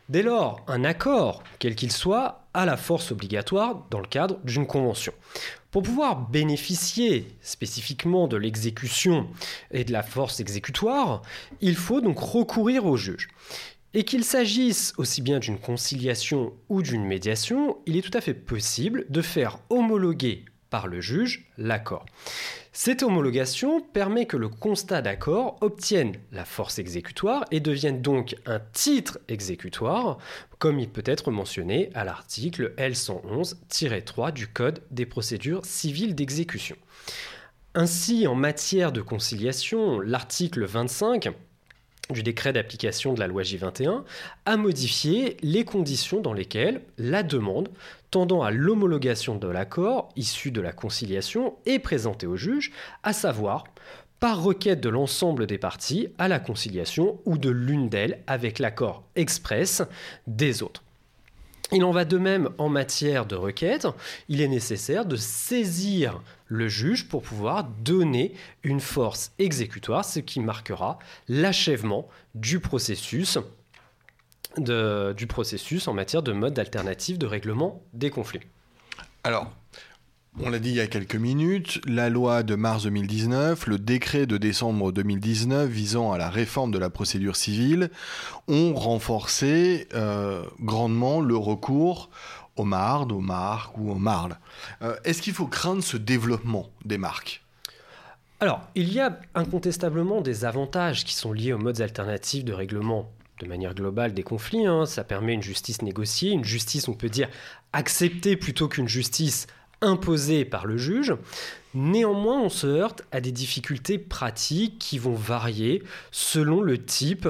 Dès 0.08 0.22
lors, 0.22 0.64
un 0.68 0.84
accord, 0.84 1.42
quel 1.58 1.74
qu'il 1.74 1.92
soit, 1.92 2.44
a 2.54 2.64
la 2.66 2.76
force 2.76 3.12
obligatoire 3.12 3.86
dans 3.90 4.00
le 4.00 4.06
cadre 4.06 4.38
d'une 4.44 4.66
convention. 4.66 5.12
Pour 5.70 5.82
pouvoir 5.82 6.28
bénéficier 6.28 7.26
spécifiquement 7.42 8.26
de 8.26 8.36
l'exécution 8.36 9.28
et 9.70 9.84
de 9.84 9.92
la 9.92 10.02
force 10.02 10.40
exécutoire, 10.40 11.22
il 11.60 11.76
faut 11.76 12.00
donc 12.00 12.18
recourir 12.18 12.86
au 12.86 12.96
juge. 12.96 13.28
Et 13.94 14.04
qu'il 14.04 14.24
s'agisse 14.24 14.92
aussi 14.98 15.22
bien 15.22 15.38
d'une 15.38 15.58
conciliation 15.58 16.52
ou 16.68 16.82
d'une 16.82 17.04
médiation, 17.04 17.78
il 17.86 17.96
est 17.96 18.02
tout 18.02 18.16
à 18.16 18.20
fait 18.20 18.34
possible 18.34 19.06
de 19.10 19.22
faire 19.22 19.58
homologuer 19.68 20.44
par 20.70 20.86
le 20.86 21.00
juge 21.00 21.46
l'accord. 21.58 22.06
Cette 22.72 23.02
homologation 23.02 23.80
permet 23.80 24.26
que 24.26 24.36
le 24.36 24.48
constat 24.48 25.02
d'accord 25.02 25.58
obtienne 25.60 26.14
la 26.30 26.44
force 26.44 26.78
exécutoire 26.78 27.44
et 27.50 27.58
devienne 27.58 28.00
donc 28.00 28.36
un 28.46 28.60
titre 28.72 29.18
exécutoire, 29.28 30.18
comme 30.58 30.78
il 30.78 30.88
peut 30.88 31.02
être 31.04 31.32
mentionné 31.32 31.90
à 31.94 32.04
l'article 32.04 32.72
L111-3 32.78 34.32
du 34.32 34.46
Code 34.46 34.82
des 34.92 35.06
procédures 35.06 35.64
civiles 35.64 36.14
d'exécution. 36.14 36.76
Ainsi, 37.74 38.26
en 38.26 38.34
matière 38.34 38.92
de 38.92 39.00
conciliation, 39.00 40.00
l'article 40.00 40.64
25 40.64 41.28
du 42.12 42.22
décret 42.22 42.52
d'application 42.52 43.12
de 43.12 43.20
la 43.20 43.26
loi 43.26 43.42
J21 43.42 44.02
a 44.46 44.56
modifié 44.56 45.36
les 45.42 45.64
conditions 45.64 46.20
dans 46.20 46.32
lesquelles 46.32 46.82
la 46.98 47.22
demande 47.22 47.68
tendant 48.10 48.42
à 48.42 48.50
l'homologation 48.50 49.36
de 49.36 49.48
l'accord 49.48 50.08
issu 50.16 50.50
de 50.50 50.60
la 50.60 50.72
conciliation 50.72 51.54
est 51.66 51.78
présentée 51.78 52.26
au 52.26 52.36
juge, 52.36 52.72
à 53.02 53.12
savoir 53.12 53.64
par 54.18 54.42
requête 54.42 54.80
de 54.80 54.88
l'ensemble 54.88 55.46
des 55.46 55.58
parties 55.58 56.08
à 56.18 56.28
la 56.28 56.38
conciliation 56.38 57.20
ou 57.24 57.38
de 57.38 57.50
l'une 57.50 57.88
d'elles 57.88 58.22
avec 58.26 58.58
l'accord 58.58 59.04
express 59.16 59.82
des 60.26 60.62
autres. 60.62 60.82
Il 61.72 61.84
en 61.84 61.92
va 61.92 62.04
de 62.04 62.18
même 62.18 62.50
en 62.58 62.68
matière 62.68 63.26
de 63.26 63.36
requête. 63.36 63.86
Il 64.28 64.40
est 64.40 64.48
nécessaire 64.48 65.06
de 65.06 65.16
saisir 65.16 66.20
le 66.46 66.68
juge 66.68 67.06
pour 67.08 67.22
pouvoir 67.22 67.64
donner 67.64 68.34
une 68.64 68.80
force 68.80 69.32
exécutoire, 69.38 70.04
ce 70.04 70.18
qui 70.18 70.40
marquera 70.40 70.98
l'achèvement 71.28 72.08
du 72.34 72.58
processus, 72.58 73.38
en 74.58 75.94
matière 75.94 76.22
de 76.22 76.32
mode 76.32 76.58
alternatif 76.58 77.18
de 77.18 77.26
règlement 77.26 77.82
des 77.92 78.10
conflits. 78.10 78.40
Alors, 79.22 79.52
on 80.42 80.50
l'a 80.50 80.58
dit 80.58 80.70
il 80.70 80.76
y 80.76 80.80
a 80.80 80.86
quelques 80.86 81.16
minutes, 81.16 81.80
la 81.86 82.08
loi 82.08 82.42
de 82.42 82.54
mars 82.54 82.84
2019, 82.84 83.66
le 83.66 83.78
décret 83.78 84.26
de 84.26 84.36
décembre 84.38 84.92
2019 84.92 85.68
visant 85.68 86.12
à 86.12 86.18
la 86.18 86.30
réforme 86.30 86.70
de 86.70 86.78
la 86.78 86.90
procédure 86.90 87.36
civile 87.36 87.90
ont 88.48 88.74
renforcé 88.74 89.88
euh, 89.94 90.42
grandement 90.60 91.20
le 91.20 91.36
recours 91.36 92.10
aux 92.56 92.64
mardes, 92.64 93.12
aux 93.12 93.20
marques 93.20 93.76
ou 93.78 93.90
aux 93.90 93.98
marles. 93.98 94.38
Euh, 94.82 94.96
est-ce 95.04 95.22
qu'il 95.22 95.34
faut 95.34 95.46
craindre 95.46 95.82
ce 95.82 95.96
développement 95.96 96.68
des 96.84 96.98
marques? 96.98 97.42
Alors, 98.40 98.62
il 98.74 98.92
y 98.92 99.00
a 99.00 99.20
incontestablement 99.34 100.22
des 100.22 100.44
avantages 100.44 101.04
qui 101.04 101.14
sont 101.14 101.32
liés 101.32 101.52
aux 101.52 101.58
modes 101.58 101.80
alternatifs 101.82 102.44
de 102.44 102.52
règlement 102.52 103.10
de 103.40 103.46
manière 103.46 103.74
globale 103.74 104.14
des 104.14 104.22
conflits. 104.22 104.66
Hein. 104.66 104.86
Ça 104.86 105.04
permet 105.04 105.34
une 105.34 105.42
justice 105.42 105.82
négociée, 105.82 106.30
une 106.30 106.44
justice, 106.44 106.88
on 106.88 106.94
peut 106.94 107.08
dire, 107.08 107.28
acceptée 107.72 108.36
plutôt 108.36 108.68
qu'une 108.68 108.88
justice 108.88 109.46
imposée 109.80 110.44
par 110.44 110.66
le 110.66 110.76
juge. 110.76 111.14
Néanmoins, 111.74 112.40
on 112.40 112.48
se 112.48 112.66
heurte 112.66 113.02
à 113.12 113.20
des 113.20 113.32
difficultés 113.32 113.98
pratiques 113.98 114.78
qui 114.78 114.98
vont 114.98 115.14
varier 115.14 115.82
selon 116.10 116.62
le 116.62 116.84
type 116.84 117.28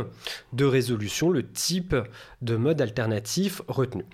de 0.52 0.64
résolution, 0.64 1.30
le 1.30 1.46
type 1.46 1.94
de 2.40 2.56
mode 2.56 2.80
alternatif 2.80 3.60
retenu. 3.68 4.04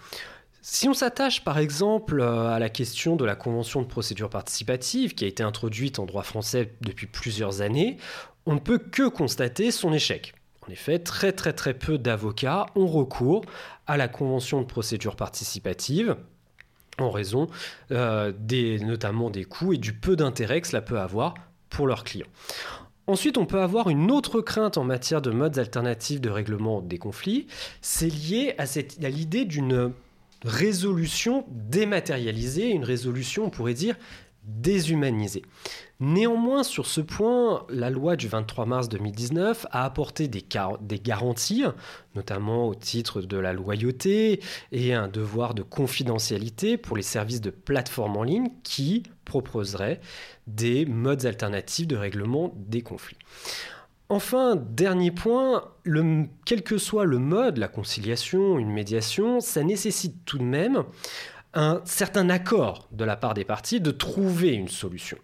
Si 0.68 0.88
on 0.88 0.94
s'attache 0.94 1.44
par 1.44 1.58
exemple 1.58 2.20
à 2.20 2.58
la 2.58 2.68
question 2.68 3.14
de 3.14 3.24
la 3.24 3.36
convention 3.36 3.82
de 3.82 3.86
procédure 3.86 4.28
participative 4.28 5.14
qui 5.14 5.24
a 5.24 5.28
été 5.28 5.44
introduite 5.44 6.00
en 6.00 6.06
droit 6.06 6.24
français 6.24 6.74
depuis 6.80 7.06
plusieurs 7.06 7.60
années, 7.60 7.98
on 8.46 8.54
ne 8.54 8.58
peut 8.58 8.78
que 8.78 9.06
constater 9.06 9.70
son 9.70 9.92
échec. 9.92 10.34
En 10.66 10.72
effet, 10.72 10.98
très 10.98 11.30
très 11.30 11.52
très 11.52 11.72
peu 11.72 11.98
d'avocats 11.98 12.66
ont 12.74 12.88
recours 12.88 13.44
à 13.86 13.96
la 13.96 14.08
convention 14.08 14.60
de 14.60 14.66
procédure 14.66 15.14
participative 15.14 16.16
en 16.98 17.10
raison 17.10 17.48
euh, 17.90 18.32
des, 18.38 18.78
notamment 18.80 19.30
des 19.30 19.44
coûts 19.44 19.72
et 19.72 19.78
du 19.78 19.92
peu 19.92 20.16
d'intérêt 20.16 20.60
que 20.60 20.68
cela 20.68 20.82
peut 20.82 20.98
avoir 20.98 21.34
pour 21.70 21.86
leurs 21.86 22.04
clients. 22.04 22.26
Ensuite, 23.06 23.38
on 23.38 23.46
peut 23.46 23.60
avoir 23.60 23.88
une 23.88 24.10
autre 24.10 24.40
crainte 24.40 24.78
en 24.78 24.84
matière 24.84 25.22
de 25.22 25.30
modes 25.30 25.58
alternatifs 25.58 26.20
de 26.20 26.30
règlement 26.30 26.80
des 26.80 26.98
conflits. 26.98 27.46
C'est 27.80 28.08
lié 28.08 28.54
à, 28.58 28.64
à 28.64 29.08
l'idée 29.08 29.44
d'une 29.44 29.92
résolution 30.44 31.44
dématérialisée, 31.48 32.70
une 32.70 32.84
résolution, 32.84 33.44
on 33.44 33.50
pourrait 33.50 33.74
dire, 33.74 33.96
déshumanisée. 34.42 35.42
Néanmoins, 35.98 36.62
sur 36.62 36.84
ce 36.84 37.00
point, 37.00 37.64
la 37.70 37.88
loi 37.88 38.16
du 38.16 38.28
23 38.28 38.66
mars 38.66 38.88
2019 38.90 39.66
a 39.70 39.86
apporté 39.86 40.28
des, 40.28 40.44
garanties, 40.98 41.64
notamment 42.14 42.68
au 42.68 42.74
titre 42.74 43.22
de 43.22 43.38
la 43.38 43.54
loyauté 43.54 44.40
et 44.72 44.92
un 44.92 45.08
devoir 45.08 45.54
de 45.54 45.62
confidentialité 45.62 46.76
pour 46.76 46.98
les 46.98 47.02
services 47.02 47.40
de 47.40 47.48
plateforme 47.48 48.18
en 48.18 48.24
ligne 48.24 48.50
qui 48.62 49.04
proposeraient 49.24 50.00
des 50.46 50.84
modes 50.84 51.24
alternatifs 51.24 51.86
de 51.86 51.96
règlement 51.96 52.52
des 52.56 52.82
conflits. 52.82 53.18
Enfin, 54.10 54.54
dernier 54.54 55.10
point, 55.10 55.64
quel 56.44 56.62
que 56.62 56.76
soit 56.76 57.06
le 57.06 57.18
mode, 57.18 57.56
la 57.56 57.68
conciliation, 57.68 58.58
une 58.58 58.70
médiation, 58.70 59.40
ça 59.40 59.64
nécessite 59.64 60.26
tout 60.26 60.38
de 60.38 60.44
même 60.44 60.84
un 61.54 61.80
certain 61.86 62.28
accord 62.28 62.86
de 62.92 63.04
la 63.04 63.16
part 63.16 63.32
des 63.32 63.44
parties 63.44 63.80
de 63.80 63.90
trouver 63.90 64.52
une 64.52 64.68
solution. 64.68 65.16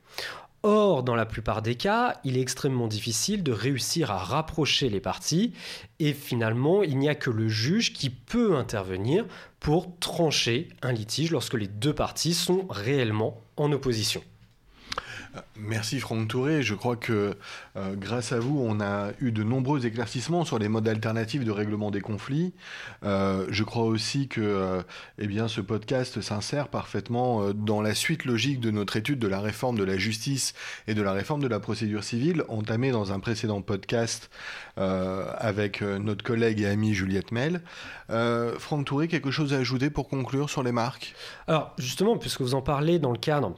Or, 0.65 1.03
dans 1.03 1.17
la 1.17 1.27
plupart 1.27 1.61
des 1.61 1.75
cas, 1.75 2.21
il 2.23 2.37
est 2.37 2.41
extrêmement 2.41 2.87
difficile 2.87 3.43
de 3.43 3.51
réussir 3.51 4.13
à 4.13 4.19
rapprocher 4.19 4.89
les 4.89 5.01
parties 5.01 5.53
et 5.99 6.13
finalement, 6.13 6.85
il 6.85 6.99
n'y 6.99 7.09
a 7.09 7.17
que 7.17 7.31
le 7.31 7.49
juge 7.49 7.93
qui 7.93 8.11
peut 8.11 8.57
intervenir 8.57 9.27
pour 9.59 9.99
trancher 9.99 10.69
un 10.83 10.93
litige 10.93 11.33
lorsque 11.33 11.55
les 11.55 11.67
deux 11.67 11.95
parties 11.95 12.35
sont 12.35 12.67
réellement 12.71 13.41
en 13.57 13.73
opposition. 13.73 14.23
Merci 15.57 16.01
Franck 16.01 16.29
Touré. 16.29 16.63
Je 16.63 16.75
crois 16.75 16.97
que 16.97 17.35
euh, 17.77 17.95
grâce 17.95 18.33
à 18.33 18.39
vous, 18.39 18.61
on 18.61 18.81
a 18.81 19.13
eu 19.21 19.33
de 19.33 19.43
nombreux 19.43 19.87
éclaircissements 19.87 20.45
sur 20.45 20.59
les 20.59 20.69
modes 20.69 20.87
alternatifs 20.89 21.45
de 21.45 21.51
règlement 21.51 21.91
des 21.91 22.01
conflits. 22.01 22.53
Euh, 23.05 23.47
je 23.49 23.65
crois 23.65 23.85
aussi 23.85 24.29
que 24.29 24.41
euh, 24.41 24.83
eh 25.19 25.27
bien, 25.27 25.49
ce 25.49 25.61
podcast 25.61 26.21
s'insère 26.21 26.69
parfaitement 26.69 27.53
dans 27.55 27.81
la 27.81 27.95
suite 27.95 28.25
logique 28.25 28.61
de 28.61 28.71
notre 28.71 28.97
étude 28.97 29.19
de 29.19 29.29
la 29.29 29.41
réforme 29.41 29.79
de 29.79 29.85
la 29.85 29.97
justice 29.97 30.53
et 30.87 30.95
de 30.95 31.03
la 31.03 31.13
réforme 31.13 31.43
de 31.43 31.49
la 31.49 31.61
procédure 31.61 32.05
civile, 32.05 32.45
entamée 32.49 32.91
dans 32.91 33.13
un 33.13 33.21
précédent 33.21 33.63
podcast 33.63 34.31
avec 34.77 35.83
notre 35.83 36.25
collègue 36.25 36.61
et 36.61 36.67
amie 36.67 36.95
Juliette 36.95 37.33
Mel. 37.33 37.63
Franck 38.59 38.87
Touré, 38.87 39.09
quelque 39.09 39.31
chose 39.31 39.55
à 39.55 39.59
ajouter 39.59 39.91
pour 39.91 40.09
conclure 40.09 40.51
sur 40.51 40.63
les 40.63 40.73
marques? 40.73 41.15
Alors 41.47 41.73
justement, 41.79 42.17
puisque 42.19 42.41
vous 42.41 42.55
en 42.55 42.63
parlez 42.63 42.99
dans 42.99 43.13
le 43.13 43.19
cadre 43.19 43.55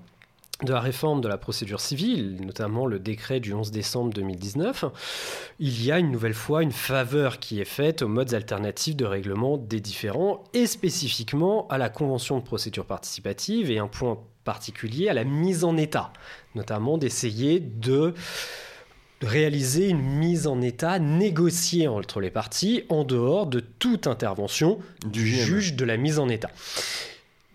de 0.63 0.73
la 0.73 0.81
réforme 0.81 1.21
de 1.21 1.29
la 1.29 1.37
procédure 1.37 1.81
civile, 1.81 2.39
notamment 2.41 2.87
le 2.87 2.99
décret 2.99 3.41
du 3.41 3.53
11 3.53 3.71
décembre 3.71 4.13
2019, 4.15 4.85
il 5.59 5.85
y 5.85 5.91
a 5.91 5.99
une 5.99 6.11
nouvelle 6.11 6.35
fois 6.35 6.63
une 6.63 6.73
faveur 6.73 7.41
qui 7.41 7.61
est 7.61 7.67
faite 7.67 8.03
aux 8.03 8.09
modes 8.09 8.35
alternatifs 8.35 8.97
de 8.97 9.05
règlement 9.05 9.59
des 9.59 9.81
différents 9.81 10.45
et 10.53 10.67
spécifiquement 10.67 11.67
à 11.69 11.79
la 11.79 11.89
convention 11.89 12.39
de 12.39 12.45
procédure 12.45 12.87
participative 12.87 13.71
et 13.71 13.79
un 13.79 13.89
point 13.89 14.19
particulier 14.45 15.09
à 15.09 15.15
la 15.15 15.25
mise 15.25 15.65
en 15.65 15.77
état, 15.77 16.13
notamment 16.55 16.99
d'essayer 16.99 17.61
de 17.61 18.15
réaliser 19.23 19.89
une 19.89 20.03
mise 20.03 20.47
en 20.47 20.61
état 20.61 20.99
négociée 20.99 21.89
entre 21.89 22.21
les 22.21 22.31
parties 22.31 22.85
en 22.91 23.05
dehors 23.05 23.47
de 23.47 23.61
toute 23.61 24.07
intervention 24.07 24.79
du 25.07 25.27
juge 25.27 25.75
de 25.75 25.85
la 25.85 25.97
mise 25.97 26.19
en 26.19 26.29
état. 26.29 26.51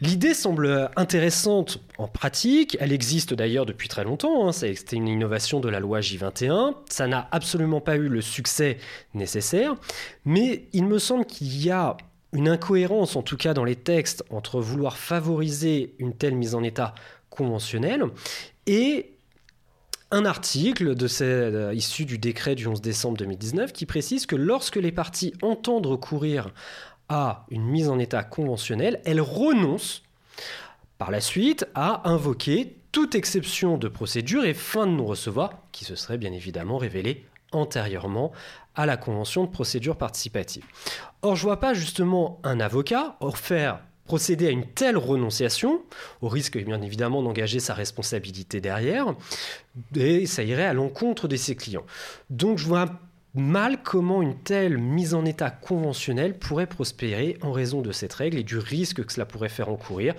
L'idée 0.02 0.34
semble 0.34 0.90
intéressante 0.96 1.80
en 1.98 2.08
pratique, 2.08 2.78
elle 2.80 2.94
existe 2.94 3.34
d'ailleurs 3.34 3.66
depuis 3.66 3.90
très 3.90 4.06
longtemps, 4.06 4.48
hein. 4.48 4.54
c'était 4.54 4.96
une 4.96 5.10
innovation 5.10 5.60
de 5.60 5.68
la 5.68 5.82
loi 5.82 6.00
J21, 6.00 6.76
ça 6.90 7.08
n'a 7.08 7.28
absolument 7.32 7.82
pas 7.82 7.98
eu 7.98 8.08
le 8.08 8.22
succès 8.22 8.78
nécessaire, 9.14 9.76
mais 10.24 10.68
il 10.72 10.86
me 10.86 11.00
semble 11.00 11.26
qu'il 11.26 11.62
y 11.62 11.70
a 11.70 11.98
une 12.32 12.48
incohérence 12.48 13.18
en 13.18 13.24
tout 13.24 13.36
cas 13.36 13.54
dans 13.54 13.66
les 13.66 13.76
textes 13.76 14.24
entre 14.30 14.62
vouloir 14.62 14.98
favoriser 14.98 15.96
une 16.00 16.14
telle 16.14 16.36
mise 16.36 16.56
en 16.56 16.64
état 16.64 16.96
conventionnelle 17.30 18.06
et 18.68 19.12
un 20.12 20.26
article 20.26 20.96
euh, 21.22 21.74
issu 21.74 22.06
du 22.06 22.18
décret 22.18 22.56
du 22.56 22.68
11 22.68 22.82
décembre 22.82 23.18
2019 23.18 23.74
qui 23.74 23.86
précise 23.86 24.26
que 24.26 24.36
lorsque 24.36 24.78
les 24.78 24.92
parties 24.92 25.34
entendent 25.42 25.86
recourir 25.86 26.52
une 27.50 27.66
mise 27.66 27.90
en 27.90 28.00
état 28.00 28.24
conventionnelle, 28.24 29.02
elle 29.06 29.22
renonce 29.22 30.04
par 30.98 31.12
la 31.12 31.22
suite 31.22 31.66
à 31.76 32.10
invoquer 32.10 32.76
toute 32.92 33.16
exception 33.16 33.78
de 33.78 33.88
procédure 33.88 34.46
et 34.46 34.54
fin 34.54 34.88
de 34.88 34.92
non-recevoir 34.92 35.54
qui 35.72 35.86
se 35.86 35.96
serait 35.96 36.18
bien 36.18 36.34
évidemment 36.34 36.78
révélée 36.78 37.26
antérieurement 37.52 38.32
à 38.76 38.86
la 38.86 38.98
convention 38.98 39.44
de 39.44 39.50
procédure 39.50 39.98
participative. 39.98 40.64
Or, 41.22 41.36
je 41.36 41.44
vois 41.44 41.60
pas 41.60 41.74
justement 41.74 42.40
un 42.44 42.60
avocat 42.60 43.18
faire 43.36 43.80
procéder 44.06 44.48
à 44.48 44.50
une 44.50 44.66
telle 44.66 44.98
renonciation, 44.98 45.84
au 46.22 46.30
risque 46.30 46.58
bien 46.58 46.82
évidemment 46.82 47.22
d'engager 47.22 47.60
sa 47.60 47.76
responsabilité 47.76 48.60
derrière, 48.60 49.14
et 49.96 50.26
ça 50.26 50.42
irait 50.44 50.66
à 50.66 50.74
l'encontre 50.74 51.28
de 51.28 51.36
ses 51.36 51.56
clients. 51.56 51.86
Donc 52.32 52.58
je 52.58 52.66
vois 52.66 52.88
mal 53.40 53.82
comment 53.82 54.22
une 54.22 54.36
telle 54.36 54.78
mise 54.78 55.14
en 55.14 55.26
état 55.26 55.50
conventionnelle 55.50 56.38
pourrait 56.38 56.68
prospérer 56.68 57.38
en 57.42 57.52
raison 57.52 57.82
de 57.82 57.92
cette 57.92 58.14
règle 58.14 58.38
et 58.38 58.44
du 58.44 58.58
risque 58.58 59.04
que 59.04 59.12
cela 59.12 59.26
pourrait 59.26 59.50
faire 59.50 59.70
encourir 59.70 60.14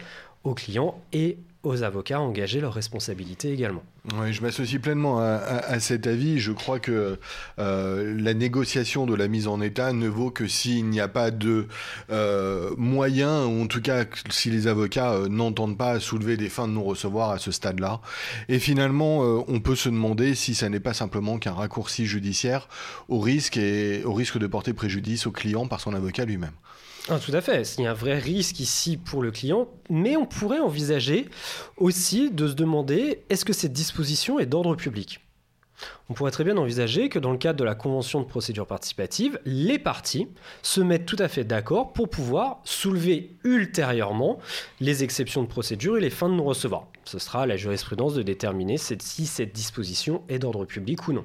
aux 0.44 0.54
clients 0.54 1.00
et 1.12 1.38
aux 1.62 1.82
avocats 1.82 2.20
engager 2.20 2.60
leurs 2.60 2.74
responsabilités 2.74 3.52
également. 3.52 3.82
Je 4.08 4.40
m'associe 4.40 4.80
pleinement 4.80 5.20
à, 5.20 5.78
cet 5.78 6.06
avis. 6.06 6.38
Je 6.38 6.52
crois 6.52 6.80
que 6.80 7.18
euh, 7.58 8.18
la 8.18 8.32
négociation 8.32 9.04
de 9.04 9.14
la 9.14 9.28
mise 9.28 9.46
en 9.46 9.60
état 9.60 9.92
ne 9.92 10.08
vaut 10.08 10.30
que 10.30 10.46
s'il 10.46 10.86
n'y 10.86 11.00
a 11.00 11.08
pas 11.08 11.30
de 11.30 11.66
euh, 12.10 12.70
moyens, 12.78 13.46
ou 13.46 13.62
en 13.62 13.66
tout 13.66 13.82
cas 13.82 14.04
si 14.30 14.50
les 14.50 14.66
avocats 14.66 15.12
euh, 15.12 15.28
n'entendent 15.28 15.76
pas 15.76 16.00
soulever 16.00 16.38
des 16.38 16.48
fins 16.48 16.66
de 16.66 16.72
non-recevoir 16.72 17.30
à 17.30 17.38
ce 17.38 17.52
stade-là. 17.52 18.00
Et 18.48 18.58
finalement, 18.58 19.20
on 19.20 19.60
peut 19.60 19.76
se 19.76 19.88
demander 19.88 20.34
si 20.34 20.54
ça 20.54 20.68
n'est 20.68 20.80
pas 20.80 20.94
simplement 20.94 21.38
qu'un 21.38 21.52
raccourci 21.52 22.06
judiciaire 22.06 22.68
au 23.08 23.20
risque, 23.20 23.58
et, 23.58 24.02
au 24.04 24.14
risque 24.14 24.38
de 24.38 24.46
porter 24.46 24.72
préjudice 24.72 25.26
au 25.26 25.30
client 25.30 25.66
par 25.66 25.80
son 25.80 25.94
avocat 25.94 26.24
lui-même. 26.24 26.52
Ah, 27.08 27.18
tout 27.18 27.32
à 27.32 27.40
fait, 27.40 27.62
il 27.78 27.84
y 27.84 27.86
a 27.86 27.90
un 27.90 27.94
vrai 27.94 28.18
risque 28.18 28.60
ici 28.60 28.96
pour 28.96 29.22
le 29.22 29.30
client, 29.30 29.68
mais 29.88 30.16
on 30.16 30.26
pourrait 30.26 30.60
envisager 30.60 31.26
aussi 31.76 32.30
de 32.30 32.46
se 32.46 32.52
demander 32.52 33.24
est-ce 33.30 33.44
que 33.44 33.52
cette 33.52 33.72
disposition 33.90 34.38
est 34.38 34.46
d'ordre 34.46 34.76
public 34.76 35.20
on 36.10 36.14
pourrait 36.14 36.30
très 36.30 36.44
bien 36.44 36.58
envisager 36.58 37.08
que 37.08 37.18
dans 37.18 37.32
le 37.32 37.38
cadre 37.38 37.58
de 37.58 37.64
la 37.64 37.74
convention 37.74 38.20
de 38.20 38.26
procédure 38.26 38.66
participative, 38.66 39.40
les 39.46 39.78
parties 39.78 40.28
se 40.60 40.82
mettent 40.82 41.06
tout 41.06 41.16
à 41.18 41.26
fait 41.26 41.42
d'accord 41.42 41.94
pour 41.94 42.10
pouvoir 42.10 42.60
soulever 42.64 43.30
ultérieurement 43.44 44.38
les 44.78 45.04
exceptions 45.04 45.42
de 45.42 45.48
procédure 45.48 45.96
et 45.96 46.00
les 46.02 46.10
fins 46.10 46.28
de 46.28 46.34
non-recevoir. 46.34 46.88
Ce 47.04 47.18
sera 47.18 47.42
à 47.42 47.46
la 47.46 47.56
jurisprudence 47.56 48.12
de 48.12 48.22
déterminer 48.22 48.76
si 48.76 49.26
cette 49.26 49.54
disposition 49.54 50.22
est 50.28 50.38
d'ordre 50.38 50.66
public 50.66 51.08
ou 51.08 51.14
non. 51.14 51.24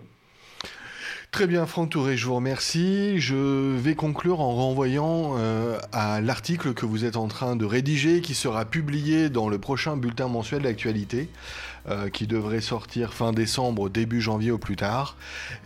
Très 1.32 1.48
bien, 1.48 1.66
Franck 1.66 1.90
Touré, 1.90 2.16
je 2.16 2.26
vous 2.26 2.36
remercie. 2.36 3.20
Je 3.20 3.76
vais 3.76 3.96
conclure 3.96 4.40
en 4.40 4.56
renvoyant 4.56 5.34
euh, 5.38 5.78
à 5.92 6.22
l'article 6.22 6.74
que 6.74 6.86
vous 6.86 7.04
êtes 7.04 7.18
en 7.18 7.28
train 7.28 7.56
de 7.56 7.66
rédiger, 7.66 8.22
qui 8.22 8.34
sera 8.34 8.64
publié 8.64 9.30
dans 9.30 9.50
le 9.50 9.60
prochain 9.60 9.98
bulletin 9.98 10.30
mensuel 10.30 10.62
d'actualité, 10.62 11.30
euh, 11.90 12.10
qui 12.10 12.26
devrait 12.26 12.62
sortir 12.62 13.14
fin 13.14 13.34
décembre, 13.34 13.90
début 13.90 14.22
janvier 14.22 14.52
au 14.52 14.58
plus 14.58 14.78
tard. 14.78 15.18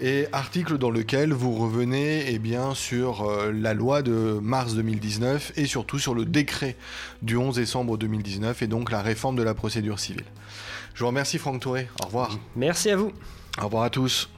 Et 0.01 0.27
article 0.31 0.79
dans 0.79 0.89
lequel 0.89 1.33
vous 1.33 1.53
revenez 1.53 2.25
eh 2.29 2.39
bien, 2.39 2.73
sur 2.73 3.29
euh, 3.29 3.51
la 3.51 3.75
loi 3.75 4.01
de 4.01 4.39
mars 4.41 4.73
2019 4.73 5.53
et 5.55 5.65
surtout 5.65 5.99
sur 5.99 6.15
le 6.15 6.25
décret 6.25 6.77
du 7.21 7.37
11 7.37 7.55
décembre 7.55 7.97
2019 7.97 8.63
et 8.63 8.67
donc 8.67 8.91
la 8.91 9.01
réforme 9.01 9.35
de 9.35 9.43
la 9.43 9.53
procédure 9.53 9.99
civile. 9.99 10.25
Je 10.95 11.01
vous 11.01 11.07
remercie, 11.07 11.37
Franck 11.37 11.61
Touré. 11.61 11.87
Au 12.01 12.07
revoir. 12.07 12.39
Merci 12.55 12.89
à 12.89 12.95
vous. 12.95 13.11
Au 13.61 13.65
revoir 13.65 13.83
à 13.83 13.89
tous. 13.89 14.29